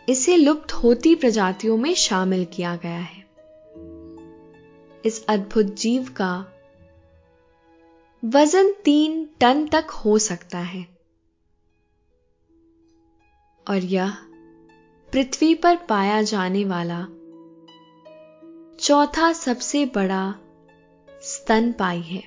इसे 0.10 0.38
लुप्त 0.38 0.72
होती 0.74 1.16
प्रजातियों 1.16 1.78
में 1.78 1.94
शामिल 1.94 2.46
किया 2.46 2.76
गया 2.76 3.00
है। 3.00 3.26
इस 5.06 5.26
अद्भुत 5.30 5.66
जीव 5.66 6.04
का 6.04 6.46
वज़न 8.26 8.74
तीन 8.86 9.30
टन 9.40 9.68
तक 9.68 9.86
हो 9.90 10.18
सकता 10.18 10.60
है। 10.60 10.93
और 13.68 13.78
यह 13.78 14.10
पृथ्वी 15.12 15.56
पर 15.56 15.76
पाया 15.76 16.22
जाने 16.22 16.66
वाला 16.66 17.08
चौथा 18.80 19.34
सबसे 19.34 19.86
बड़ा 19.86 20.36
स्तनपाई 21.22 22.02
है। 22.02 22.24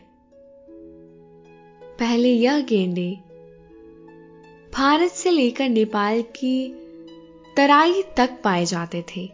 पहले 1.98 2.28
यह 2.28 2.60
गेंडे 2.60 3.18
भारत 4.74 5.10
से 5.10 5.30
लेकर 5.30 5.68
नेपाल 5.68 6.22
की 6.22 6.74
तराई 7.56 8.02
तक 8.02 8.40
पाए 8.44 8.64
जाते 8.64 9.02
थे। 9.02 9.30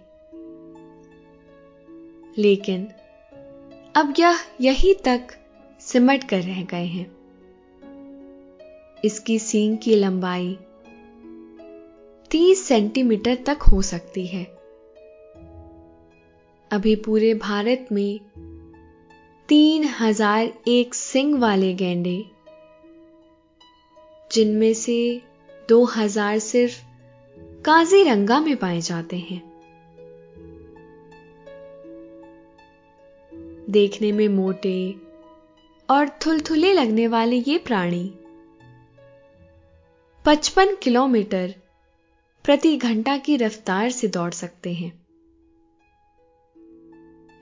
लेकिन 2.39 2.89
अब 3.97 4.15
यह 4.19 4.39
यहीं 4.61 4.95
तक 4.95 5.29
सिमट 5.81 6.25
कर 6.25 6.43
रह 6.43 6.63
गए 6.63 6.85
हैं। 6.85 7.17
इसकी 9.05 9.39
सींग 9.39 9.79
की 9.79 9.95
लंबाई 9.95 10.59
30 12.33 12.63
सेंटीमीटर 12.65 13.35
तक 13.47 13.63
हो 13.63 13.83
सकती 13.83 14.27
है। 14.27 14.45
अभी 16.71 16.95
पूरे 16.97 17.35
भारत 17.35 17.89
में 17.93 18.21
तीन 19.49 19.85
हज़ार 19.85 20.53
एक 20.69 20.95
सिंग 20.95 21.35
वाले 21.35 21.75
गेंडे, 21.75 22.25
जिनमें 24.33 24.75
से 24.75 25.21
दो 25.69 25.85
हज़ार 25.85 26.39
सिर्फ़ 26.39 26.81
काजीरंगा 27.65 28.41
में 28.41 28.57
पाए 28.57 28.81
जाते 28.81 29.17
हैं। 29.17 29.41
देखने 33.71 34.13
में 34.13 34.29
मोटे 34.29 34.95
और 35.89 36.09
थुलथुले 36.27 36.73
लगने 36.73 37.07
वाले 37.07 37.37
ये 37.37 37.59
प्राणी 37.59 38.05
55 40.25 40.77
किलोमीटर 40.83 41.55
प्रति 42.45 42.77
घंटा 42.77 43.17
की 43.17 43.37
रफ्तार 43.37 43.91
से 43.91 44.09
दौड़ 44.09 44.31
सकते 44.31 44.73
हैं। 44.73 44.93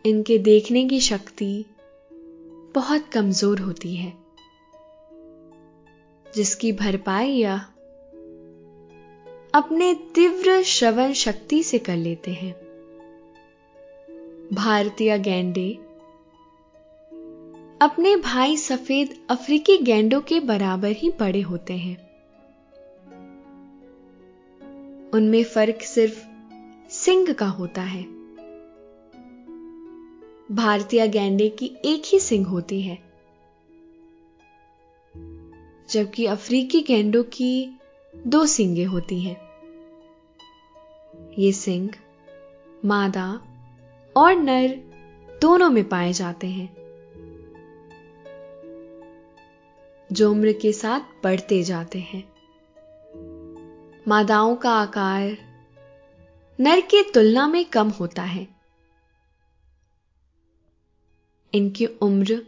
इनके 0.07 0.39
देखने 0.39 0.89
की 0.89 1.01
शक्ति 1.01 1.65
बहुत 2.75 3.09
कमज़ोर 3.09 3.61
होती 3.61 3.95
है। 3.97 4.13
जिसकी 6.35 6.73
भरपाई 6.73 7.29
यह 7.29 7.57
अपने 9.55 9.95
तीव्र 9.95 10.63
श्रवण 10.63 11.13
शक्ति 11.13 11.63
से 11.63 11.79
कर 11.79 11.97
लेते 11.97 12.31
हैं। 12.31 12.53
भारतीय 14.53 15.19
गैंडे 15.19 15.73
अपने 17.83 18.17
भाई 18.17 18.57
सफ़ेद 18.57 19.27
अफ्रीकी 19.31 19.79
गैंडों 19.79 20.21
के 20.21 20.41
बराबर 20.41 20.89
ही 20.89 21.11
बड़े 21.11 21.41
होते 21.41 21.73
हैं। 21.73 22.10
उनमें 25.15 25.45
फ़र्क 25.45 25.83
सिर्फ़ 25.83 26.27
सिंग 26.91 27.35
का 27.35 27.47
होता 27.47 27.83
है। 27.83 28.03
भारतीय 30.53 31.09
गैंडे 31.09 31.49
की 31.49 31.77
एक 31.85 32.03
ही 32.07 32.21
सिंग 32.21 32.47
होती 32.47 32.83
है। 32.83 32.99
जबकि 35.91 36.27
अफ्रीकी 36.27 36.81
गैंडों 36.81 37.23
की 37.23 37.79
दो 38.27 38.47
सिंगे 38.47 38.85
होती 38.85 39.21
हैं। 39.21 39.51
ये 41.39 41.53
सिंग 41.53 41.89
मादा 42.85 43.43
और 44.17 44.35
नर 44.35 44.69
दोनों 45.43 45.71
में 45.71 45.89
पाए 45.89 46.13
जाते 46.13 46.47
हैं। 46.47 46.81
जो 50.13 50.31
उम्र 50.31 50.53
के 50.53 50.73
साथ 50.73 51.01
बढ़ते 51.25 51.63
जाते 51.63 51.99
हैं। 51.99 52.30
मादाओं 54.09 54.57
का 54.57 54.71
आकार 54.71 55.37
नर 56.61 56.81
की 56.81 57.03
तुलना 57.03 57.49
में 57.49 57.65
कम 57.65 57.89
होता 57.89 58.23
है। 58.23 58.49
इनकी 61.55 61.87
उम्र 61.87 62.47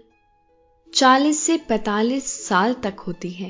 40 0.95 1.41
से 1.41 1.59
45 1.59 2.49
साल 2.49 2.75
तक 2.75 2.97
होती 3.01 3.31
है। 3.31 3.49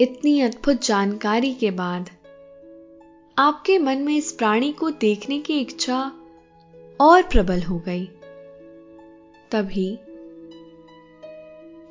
इतनी 0.00 0.40
अद्भुत 0.40 0.84
जानकारी 0.84 1.54
के 1.54 1.70
बाद 1.70 2.10
आपके 3.38 3.78
मन 3.78 3.98
में 3.98 4.16
इस 4.16 4.32
प्राणी 4.32 4.72
को 4.72 4.90
देखने 4.90 5.40
की 5.40 5.60
इच्छा 5.60 6.12
और 7.00 7.22
प्रबल 7.22 7.62
हो 7.62 7.78
गई। 7.78 8.06
तभी 9.50 9.98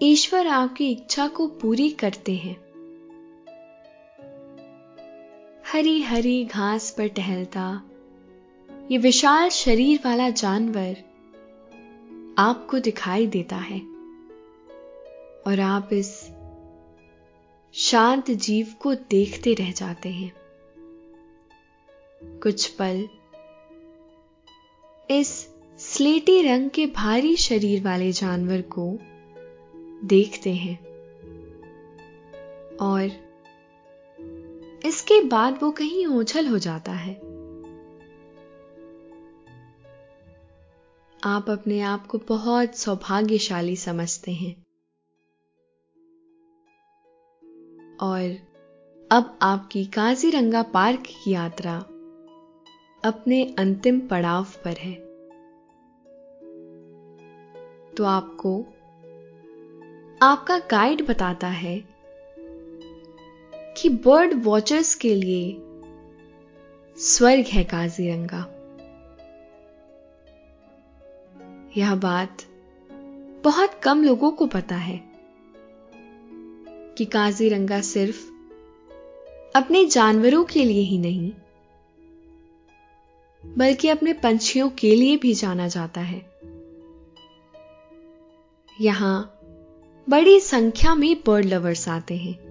ईश्वर 0.02 0.48
आपकी 0.48 0.92
इच्छा 0.92 1.28
को 1.28 1.48
पूरी 1.48 1.90
करते 1.90 2.36
हैं। 2.36 2.67
हरी 5.72 6.02
हरी 6.02 6.46
घास 6.46 6.92
पर 6.92 7.08
टहलता। 7.08 7.84
ये 8.92 8.98
विशाल 8.98 9.50
शरीर 9.50 10.00
वाला 10.06 10.30
जानवर 10.30 10.96
आपको 12.38 12.80
दिखाई 12.80 13.28
देता 13.28 13.56
है। 13.56 13.80
और 15.48 15.60
आप 15.60 15.90
इस 15.94 16.30
शांत 17.74 18.32
जीव 18.32 18.76
को 18.80 18.96
देखते 18.96 19.54
रह 19.54 19.72
जाते 19.72 20.10
हैं। 20.10 20.34
कुछ 22.24 22.68
पल 22.68 23.10
इस 25.12 25.50
स्लेटी 25.78 26.42
रंग 26.42 26.70
के 26.70 26.86
भारी 26.86 27.36
शरीर 27.36 27.84
वाले 27.84 28.12
जानवर 28.12 28.62
को 28.62 29.00
देखते 30.08 30.54
हैं। 30.54 30.80
और 32.78 33.27
इसके 34.88 35.22
बाद 35.22 35.60
वो 35.64 35.72
कहीं 35.72 36.08
ओझल 36.08 36.48
हो 36.48 36.58
जाता 36.58 36.92
है। 36.92 37.16
आप 41.24 41.50
अपने 41.50 41.82
आप 41.82 42.08
को 42.08 42.18
बहुत 42.18 42.76
सौभाग्यशाली 42.76 43.76
समझते 43.76 44.32
हैं। 44.32 44.66
और 48.02 48.38
अब 49.12 49.40
आपकी 49.42 49.86
काजीरंगा 49.86 50.64
पार्क 50.64 51.00
की 51.00 51.32
यात्रा 51.32 51.78
अपने 53.06 53.56
अंतिम 53.60 54.00
पड़ाव 54.00 54.44
पर 54.66 54.78
है। 54.78 54.94
तो 57.96 58.04
आपको 58.04 58.62
आपका 60.22 60.60
गाइड 60.60 61.08
बताता 61.08 61.48
है 61.48 61.97
कि 63.78 63.90
बर्ड 63.90 64.34
वॉचर्स 64.44 64.96
के 64.96 65.16
लिए 65.16 65.58
स्वर्ग 66.98 67.46
है 67.46 67.64
काजीरंगा। 67.64 68.40
यह 71.78 71.96
बात 71.96 72.44
बहुत 73.44 73.80
कम 73.84 74.04
लोगों 74.04 74.32
को 74.32 74.46
पता 74.46 74.76
है 74.76 75.02
कि 76.98 77.06
काजीरंगा 77.06 77.82
सिर्फ़ 77.82 78.26
अपने 79.56 79.86
जानवरों 79.86 80.44
के 80.44 80.64
लिए 80.64 80.82
ही 80.82 80.98
नहीं, 80.98 81.32
बल्कि 83.44 83.90
अपने 83.90 84.14
पंछियों 84.14 84.70
के 84.70 84.96
लिए 84.96 85.18
भी 85.18 85.34
जाना 85.34 85.68
जाता 85.68 86.02
है। 86.02 86.22
यहाँ 88.82 89.40
बड़ी 90.08 90.40
संख्या 90.40 90.96
में 90.96 91.16
बर्ड 91.28 91.46
लवर्स 91.46 91.88
आते 91.90 92.18
हैं। 92.18 92.47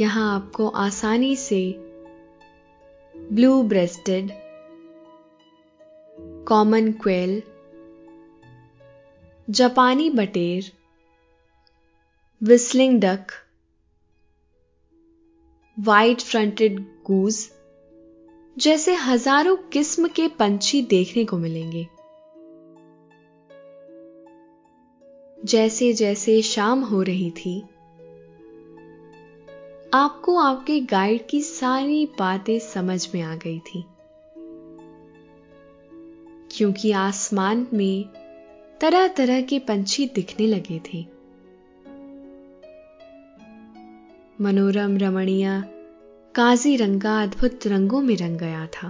यहाँ 0.00 0.34
आपको 0.34 0.68
आसानी 0.68 1.36
से 1.36 1.60
ब्लू 3.16 3.62
ब्रेस्टेड 3.62 4.30
कॉमन 6.48 6.92
क्वेल 6.92 7.42
जापानी 9.50 10.10
बटेर 10.10 10.70
whistling 12.42 13.00
duck 13.00 13.32
white 15.78 16.20
fronted 16.20 16.80
goose 17.06 17.48
जैसे 18.58 18.94
हज़ारों 18.94 19.56
किस्म 19.56 20.08
के 20.08 20.28
पंछी 20.28 20.82
देखने 20.82 21.24
को 21.24 21.38
मिलेंगे। 21.38 21.86
जैसे 25.44 25.92
जैसे 25.92 26.42
शाम 26.42 26.80
हो 26.80 27.02
रही 27.02 27.30
थी 27.30 27.62
आपको 29.94 30.36
आपके 30.36 30.80
गाइड 30.80 31.26
की 31.26 31.40
सारी 31.42 32.06
बातें 32.18 32.58
समझ 32.58 33.14
में 33.14 33.22
आ 33.22 33.36
गई 33.36 33.58
थी। 33.58 33.84
क्योंकि 36.50 36.92
आसमान 36.92 37.66
में 37.72 38.04
तरह 38.80 39.08
तरह 39.08 39.42
के 39.42 39.58
पंछी 39.58 40.06
दिखने 40.06 40.46
लगे 40.46 40.78
थे। 40.78 41.06
मनोरम 44.40 44.96
रमणीय, 44.96 45.64
काजी 46.34 46.76
रंगा 46.76 47.22
अद्भुत 47.22 47.60
रंगों 47.66 48.00
में 48.00 48.16
रंग 48.16 48.38
गया 48.38 48.66
था। 48.66 48.88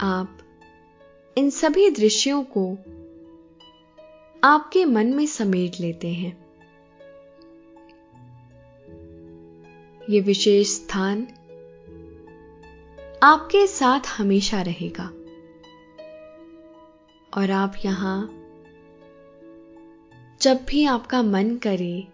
आप 0.00 0.38
इन 1.38 1.50
सभी 1.50 1.90
दृश्यों 1.90 2.42
को 2.42 2.78
आपके 4.44 4.84
मन 4.84 5.06
में 5.06 5.26
समेट 5.26 5.80
लेते 5.80 6.08
हैं। 6.08 6.49
ये 10.10 10.20
विशेष 10.20 10.68
स्थान 10.68 11.22
आपके 13.22 13.66
साथ 13.66 14.00
हमेशा 14.06 14.62
रहेगा। 14.62 15.04
और 17.36 17.50
आप 17.50 17.72
यहाँ 17.84 18.28
जब 20.42 20.64
भी 20.64 20.84
आपका 20.84 21.22
मन 21.22 21.56
करे, 21.56 22.08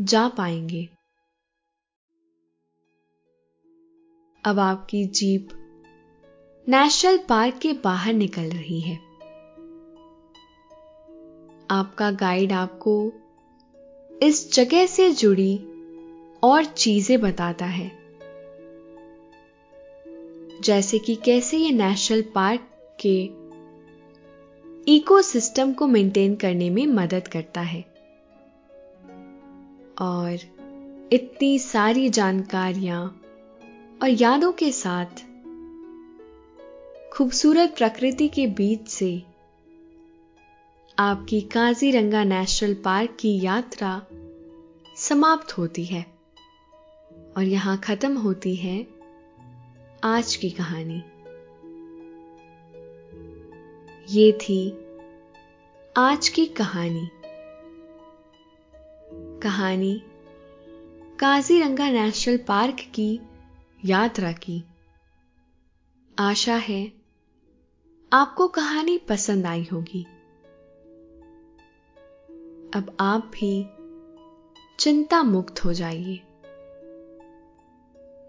जा 0.00 0.28
पाएँगे। 0.28 0.88
अब 4.44 4.58
आपकी 4.58 5.04
जीप 5.04 5.48
नेशनल 6.68 7.18
पार्क 7.18 7.58
के 7.58 7.72
बाहर 7.72 8.12
निकल 8.12 8.50
रही 8.50 8.80
है। 8.80 8.96
आपका 11.70 12.10
गाइड 12.10 12.52
आपको 12.52 13.12
इस 14.22 14.52
जगह 14.52 14.86
से 14.86 15.10
जुड़ी 15.10 15.73
और 16.44 16.64
चीज़ें 16.64 17.20
बताता 17.20 17.66
है। 17.66 17.92
जैसे 20.62 20.98
कि 20.98 21.14
कैसे 21.14 21.56
ये 21.56 21.70
नेशनल 21.70 22.22
पार्क 22.22 22.60
के 23.00 23.44
इकोसिस्टम 24.96 25.72
को 25.72 25.86
मेंटेन 25.86 26.34
करने 26.34 26.70
में 26.70 26.86
मदद 26.86 27.28
करता 27.28 27.60
है। 27.60 27.80
और 30.00 30.38
इतनी 31.12 31.58
सारी 31.58 32.08
जानकारियाँ 32.08 33.20
और 34.02 34.08
यादों 34.08 34.52
के 34.52 34.72
साथ 34.72 35.24
खूबसूरत 37.12 37.74
प्रकृति 37.78 38.28
के 38.28 38.46
बीच 38.46 38.88
से 38.88 39.22
आपकी 40.98 41.40
काजीरंगा 41.40 42.24
नेशनल 42.24 42.74
पार्क 42.74 43.16
की 43.20 43.40
यात्रा 43.40 44.02
समाप्त 44.96 45.58
होती 45.58 45.84
है। 45.84 46.13
और 47.36 47.44
यहाँ 47.44 47.78
खत्म 47.78 48.18
होती 48.18 48.56
है 48.56 48.86
आज 50.04 50.36
की 50.36 50.50
कहानी। 50.50 51.02
ये 54.16 54.32
थी 54.32 54.86
आज 55.96 56.28
की 56.28 56.46
कहानी। 56.46 57.08
कहानी 59.42 60.02
काजीरंगा 61.18 61.90
नेशनल 61.90 62.36
पार्क 62.36 62.76
की 62.94 63.20
यात्रा 63.84 64.32
की। 64.32 64.64
आशा 66.18 66.56
है 66.56 66.92
आपको 68.12 68.48
कहानी 68.48 68.98
पसंद 68.98 69.46
आई 69.46 69.68
होगी। 69.72 70.04
अब 72.74 72.96
आप 73.00 73.26
भी 73.26 73.66
चिंता 74.78 75.22
मुक्त 75.22 75.64
हो 75.64 75.72
जाइए। 75.72 76.20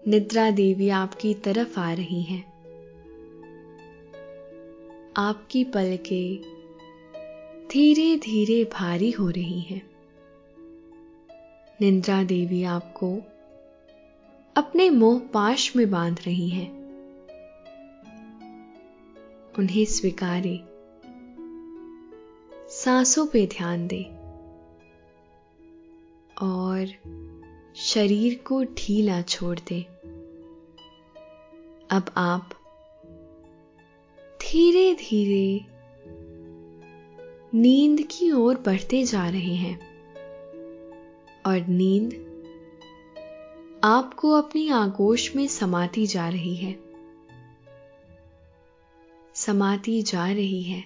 निद्रा 0.08 0.50
देवी 0.50 0.88
आपकी 0.88 1.34
तरफ़ 1.34 1.80
आ 1.80 1.92
रही 1.92 2.22
हैं। 2.22 2.52
आपकी 5.16 5.64
पलके 5.64 6.36
धीरे 7.68 8.16
धीरे 8.16 8.64
भारी 8.64 9.10
हो 9.10 9.30
रही 9.30 9.60
हैं। 9.60 9.90
निद्रा 11.80 12.24
देवी 12.24 12.64
आपको 12.64 13.16
अपने 14.56 14.90
मोह 14.90 15.18
पाश 15.18 15.76
में 15.76 15.90
बाँध 15.90 16.20
रही 16.26 16.48
हैं। 16.48 16.70
उन्हें 19.58 19.84
स्वीकारे। 19.84 20.60
सांसों 22.68 23.26
पे 23.26 23.46
ध्यान 23.46 23.86
दे। 23.86 24.02
और 26.42 26.86
शरीर 27.76 28.40
को 28.46 28.64
ढीला 28.64 29.22
छोड़ 29.22 29.58
दे। 29.68 29.95
अब 31.90 32.14
आप 32.16 32.50
धीरे 34.42 34.94
धीरे 34.94 35.60
नींद 37.54 38.08
की 38.10 38.32
ओर 38.32 38.56
बढ़ते 38.56 39.04
जा 39.04 39.28
रहे 39.28 39.54
हैं। 39.54 39.80
और 41.46 41.66
नींद 41.68 42.26
आपको 43.84 44.30
अपनी 44.30 44.68
आगोश 44.68 45.36
में 45.36 45.46
समाती 45.46 46.06
जा 46.06 46.28
रही 46.28 46.56
है। 46.56 46.80
समाती 49.34 50.02
जा 50.02 50.26
रही 50.26 50.62
है। 50.62 50.84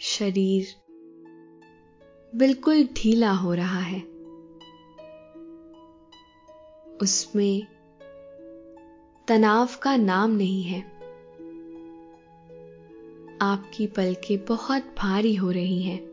शरीर 0.00 0.66
बिल्कुल 2.34 2.84
ढीला 2.84 3.32
हो 3.32 3.54
रहा 3.54 3.80
है। 3.80 4.09
उसमें 7.02 7.66
तनाव 9.28 9.68
का 9.82 9.96
नाम 9.96 10.30
नहीं 10.30 10.62
है। 10.62 10.80
आपकी 13.42 13.86
पलकें 13.86 14.44
बहुत 14.44 14.94
भारी 14.98 15.34
हो 15.34 15.50
रही 15.50 15.82
हैं। 15.82 16.10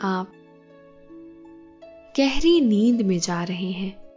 आप 0.00 0.32
गहरी 2.18 2.60
नींद 2.60 3.02
में 3.02 3.18
जा 3.18 3.44
रहे 3.44 3.70
हैं। 3.70 4.08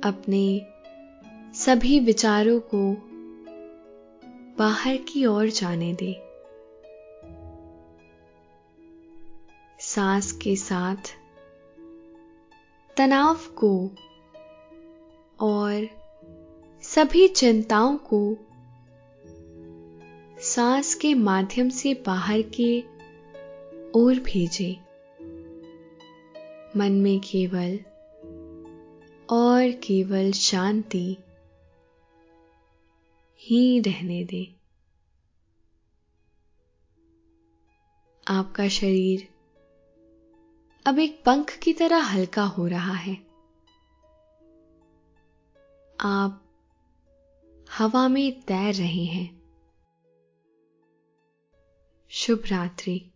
अपने 0.00 0.66
सभी 1.54 2.00
विचारों 2.00 2.60
को 2.74 2.96
बाहर 4.58 4.96
की 4.96 5.26
ओर 5.26 5.48
जाने 5.48 5.94
दें। 5.94 6.23
सांस 9.94 10.32
के 10.32 10.56
साथ 10.56 10.96
तनाव 12.96 13.36
को 13.36 13.90
और 15.40 15.88
सभी 16.82 17.28
चिंताओं 17.28 17.96
को 17.96 18.36
सांस 20.40 20.94
के 20.94 21.14
माध्यम 21.14 21.68
से 21.68 22.02
बाहर 22.06 22.42
के 22.42 22.80
ओर 23.94 24.14
भेजे। 24.14 24.76
मन 26.76 26.92
में 26.92 27.20
केवल 27.20 27.78
और 29.30 29.70
केवल 29.70 30.32
शांति 30.32 31.16
ही 33.38 33.80
रहने 33.80 34.24
दे। 34.24 34.54
आपका 38.28 38.68
शरीर 38.68 39.33
अब 40.86 40.98
एक 40.98 41.22
पंख 41.24 41.58
की 41.58 41.72
तरह 41.72 42.02
हल्का 42.02 42.44
हो 42.44 42.66
रहा 42.66 42.92
है। 42.92 43.14
आप 46.00 46.44
हवा 47.72 48.08
में 48.08 48.42
तैर 48.42 48.74
रहे 48.74 49.04
हैं। 49.04 49.42
शुभ 52.08 52.42
रात्रि। 52.46 53.13